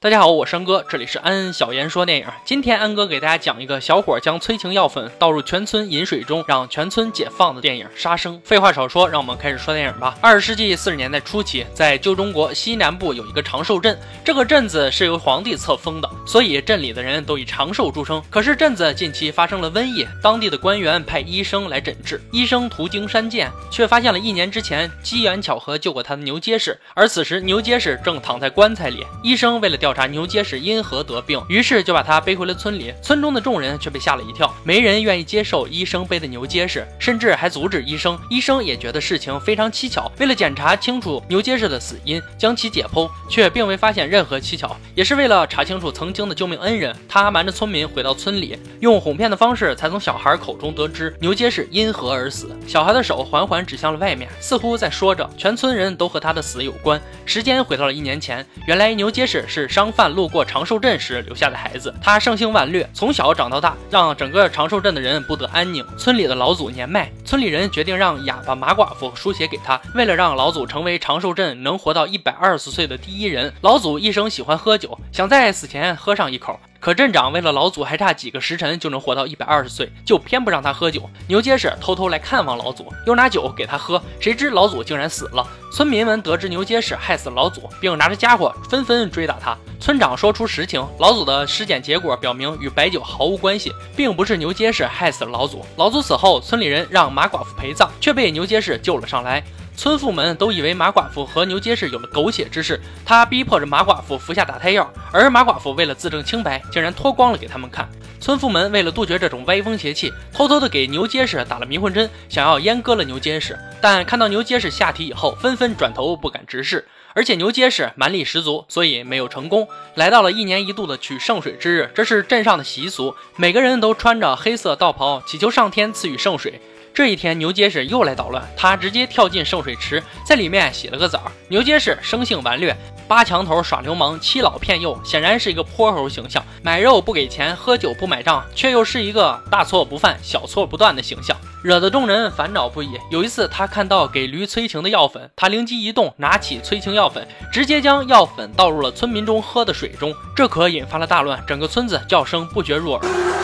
[0.00, 2.26] 大家好，我是安哥，这里是安安小言说电影。
[2.44, 8.36] 今天安哥给大家讲一个小伙将催情药粉倒入全村饮水中，让全村解放的电影《杀生》。
[8.44, 10.16] 废话少说，让我们开始说电影吧。
[10.20, 18.22] 二十世纪四十年代初期，在旧中国西南部有一个长寿镇，这个镇子是由皇帝册封的，所以镇里的人都以长寿著称。
[18.30, 29.04] 可是镇子近期发生了瘟疫，当地的官员派医生来诊治，医生途经山涧，却发现了一年之前机缘巧合救过他的牛结实，而此时牛结实正躺在棺材里。
[29.24, 29.87] 医生为了调。
[29.88, 32.92] 调查牛结实因何得病，于是就把他背回了村里。
[33.00, 38.20] 村中的众人却被吓了一跳，没人愿意接受医生背的牛结实，甚至还阻止医生。
[38.28, 44.76] 医生也觉得事情非常蹊跷，为了检查清楚牛结实的死因，将其解剖，却并未发现任何蹊跷。
[44.94, 52.54] 也是为了查清楚曾经的救命恩人，他瞒着村民回到村里，用哄骗的方式才从小孩口中得知牛结实因何而死。
[52.66, 57.00] 小孩的手缓缓指向了外面，似乎在说着全村人都和他的死有关。
[57.24, 59.66] 时间回到了一年前，原来牛结实是。
[59.78, 65.86] 商贩路过长寿镇时留下的孩子，他生性顽劣，从小长到大，让整个长寿镇的人不得安宁。
[65.96, 69.80] 村里的老祖年迈，村里人决定让哑巴马寡妇书写给他。
[69.94, 76.58] 为了让老祖成为长寿镇能活到一百二十岁的第一人，老祖一生喜欢喝酒，想在死前喝上一口。
[76.80, 81.10] 可镇长为了老祖还差几个时辰就能活到一百二十岁，就偏不让他喝酒。
[81.26, 85.44] 牛结实偷偷来看望老祖，又拿酒给他喝，谁知老祖竟然死了。
[85.72, 89.56] 村民们得知牛结实害死老祖，并拿着家伙纷纷追打他。
[89.80, 95.66] 村长说出实情，老祖的尸检结果表明与白酒毫无关系，并不是牛结实害死了老祖。
[95.76, 99.42] 老祖死后，村里人让马寡妇陪葬，却被牛结实救了上来。
[99.78, 107.88] 村妇们都以为马寡妇和牛结实有了苟且之事，她逼迫着马寡妇服下打胎药，而马寡妇为了自证清白，竟然脱光了给他们看。
[108.18, 113.56] 村妇们为了杜绝这种歪风邪气，偷偷的给牛结实打了迷魂针，想要阉割了牛结实。
[113.80, 116.84] 但看到牛结实下体以后，纷纷转头不敢直视。
[117.14, 119.68] 而且牛结实蛮力十足，所以没有成功。
[119.94, 126.60] 来到了一年一度的取圣水之日，这是镇上的习俗，每个人都穿着黑色道袍，祈求上天赐予圣水。
[126.94, 131.30] 这一天，牛结实又来捣乱，他直接跳进圣水池，在里面洗了个澡。
[131.48, 136.44] 牛结实生性顽劣，扒墙头耍流氓，欺老骗幼，显然是一个泼猴形象。
[136.60, 142.90] 买肉不给钱，喝酒不买账，却又是一个大错不犯、小错不断的形象，惹得众人烦恼不已。
[143.10, 153.37] 有一次，他看到给驴催情的药粉，他灵机一动，拿起催情药粉，直接将药粉倒入了村民中喝的水中，这可引发了大乱，整个村子叫声不绝入耳。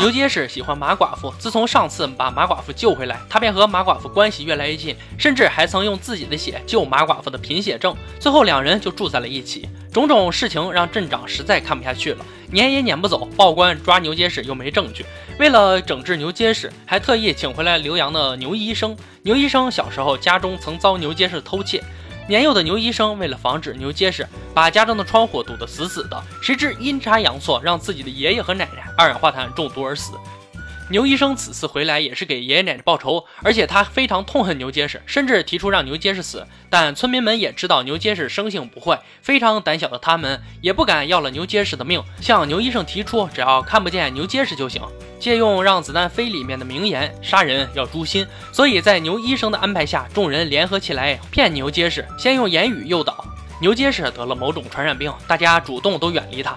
[0.00, 7.96] 牛结实喜欢马寡妇，自从上次把马寡妇救回来，他便和马寡妇关系越来越近，甚至还曾用自己的血救马寡妇的贫血症。
[8.18, 9.68] 最后两人就住在了一起。
[9.92, 15.06] 种种事情让镇长实在看不下去了，撵也撵不走，报官抓牛结实又没证据。
[15.38, 18.96] 为了整治牛结实，还特意请回来留洋的牛医生。
[19.22, 21.82] 牛医生小时候家中曾遭牛结实偷窃。
[22.26, 26.22] 年幼的牛医生为了防止牛结实，把家中的窗户堵得死死的。
[26.42, 30.12] 谁知阴差阳错，让自己的爷爷和奶奶二氧化碳中毒而死。
[30.90, 36.46] 牛医生此次回来也是给爷爷奶奶报仇，而且他非常痛恨牛结实，甚至提出让牛结实死。
[36.70, 44.82] 但村民们也知道牛结实生性不坏，非常胆小的他们也不敢要了牛结实的命，向牛医生提出只要看不见牛结实就行。
[45.24, 53.24] 借用《让子弹飞》里面的名言：“杀人要诛心。”所以在牛医生的安排下，众人联合起来骗牛结实，先用言语诱导
[53.58, 56.54] 牛结实得了某种传染病，大家主动都远离他。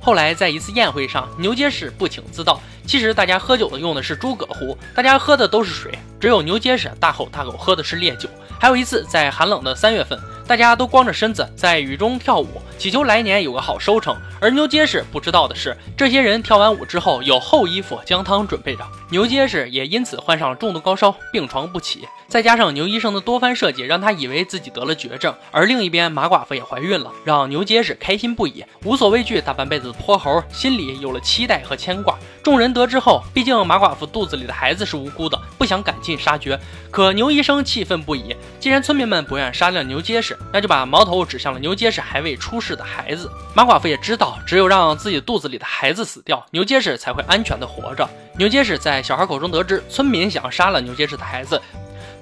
[0.00, 2.58] 后来在一次宴会上，牛结实不请自到。
[2.86, 8.26] 其实大家喝酒的用的是诸葛壶，大家喝的都是水，只有牛结实大口大口喝的是烈酒。
[8.58, 12.48] 还有一次在寒冷的三月份，大家都光着身子在雨中跳舞，
[12.78, 14.16] 祈求来年有个好收成。
[14.40, 22.08] 而牛结实不知道的是，这些人跳完舞之后有厚衣服姜汤准备着，牛结实也因此患上了重度高烧，病床不起。
[22.28, 25.34] 再加上牛医生的多番设计，让他以为自己得了绝症。
[25.50, 32.18] 而另一边，马寡妇也怀孕了，让牛结实开心不已，无所畏惧大半辈子的泼猴，心里有了期待和牵挂。
[32.42, 36.58] 众人得知后，毕竟马寡妇肚子里的孩子是无辜的，不想赶尽杀绝。
[36.90, 43.30] 可牛医生气愤不已，既然村民们不愿杀掉牛结实，那就把矛头指向了牛结实还未出世的孩子。
[43.54, 48.08] 马寡妇也知道，只有让自己肚子里的孩子死掉，牛结实才会安全的活着。
[48.36, 51.60] 牛结实在小孩口中得知村民想杀了牛结实的孩子。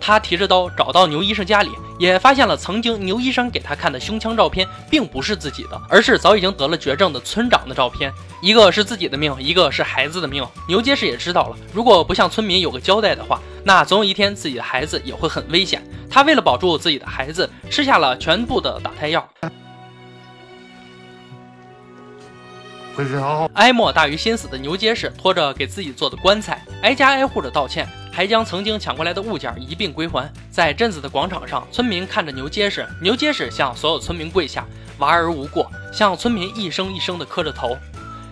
[0.01, 8.13] 他提着刀找到牛医生家里，也发现了曾经牛医生给他看的胸腔照片，并不是自己的，而是早已经得了绝症的村长的照片。
[8.41, 10.47] 一个是自己的命，一个是孩子的命。
[10.69, 15.83] 牛结实也知道了，如果不向村民有个交代的话，那总有一天自己的孩子也会很危险。
[16.09, 19.29] 他为了保住自己的孩子，吃下了全部的打胎药。
[23.53, 27.87] 哀莫大于心死的牛结实拖着给自己做的棺材，挨家挨户的道歉。
[28.17, 30.33] 还将曾经抢过来的物件一并归还。
[30.51, 34.67] 在镇子的广场上，村民看着牛结实，牛结实向所有村民跪下，
[35.01, 37.77] 娃儿无过，向村民一声一声地磕着头，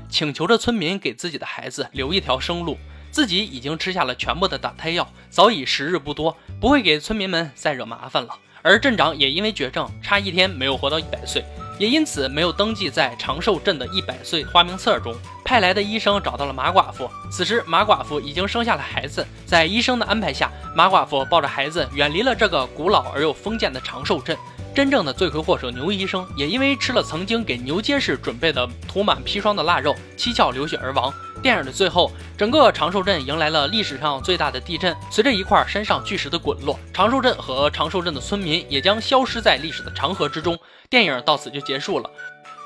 [0.08, 2.78] 请求着村民给自己的孩子留一条生路。
[3.10, 8.30] 自己已经吃下了全部的打胎药，早已时日不多，不会给村民们再惹麻烦了。
[8.62, 11.44] 而镇长也因为绝症，差一天没有活到一百岁。
[11.78, 15.14] 也因此没有登记在长寿镇的一百岁花名册中。
[15.44, 19.26] 派来的医生找到了马寡妇，此时马寡妇已经生下了孩子。
[19.44, 24.36] 在医生的安排下，马寡妇抱着孩子远离了这个古老而又封建的长寿镇。
[24.74, 31.12] 真正的罪魁祸首牛医生也因为吃了曾经给牛结实准备的涂满砒霜的腊肉，七窍流血而亡。
[31.42, 34.96] 电影的最后，整个长寿镇迎来了历史上最大的地震。
[35.10, 40.58] 随着一块山上巨石的滚落，长寿镇和长寿镇的村民也将消失在历史的长河之中。
[40.88, 42.10] 电影到此就结束了。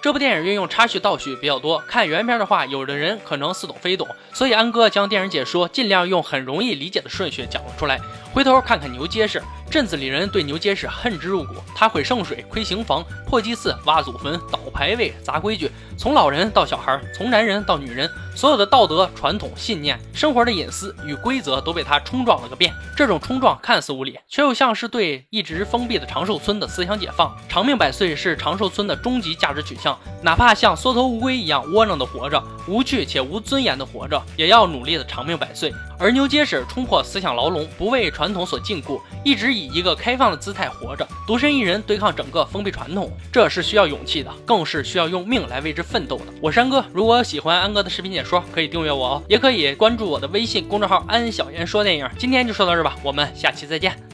[0.00, 7.99] 这部电影运用插叙倒叙比较多，看原片的话，有的人可能似懂非懂，所以安哥将电影解说尽量用很容易理解的顺序讲了出来。
[8.33, 9.43] 回头看看牛结实。
[9.70, 22.73] 镇子里人对牛结实恨之入骨，他毁圣水、窥刑房、破祭祀、挖祖坟、倒牌位、砸规矩，从老人到小孩，从男人到女人，所有的道德、传统、信念、生活的隐私与规则都被他冲撞了个遍。
[22.97, 27.37] 这种冲撞看似无理，却又像是对一直封闭的长寿村的思想解放。
[27.47, 35.73] 长命百岁是长寿村的终极价值取向，哪怕像缩头乌龟一样窝囊的活着，无趣且无尊严的活着，也要努力的长命百岁。
[35.99, 46.27] 而牛结实冲破思想牢笼，不为传统所禁锢，一直以一个开放的姿态活着，独身一人对抗整个封闭传统，这是需要勇气的，更是需要用命来为之奋斗的。
[46.41, 52.09] 我是安哥，如果喜欢安哥的视频解说，可以订阅我哦，也可以关注我的微信公众号“安小言说电影”。
[52.17, 53.99] 今天就说到这儿吧，我们下期再见。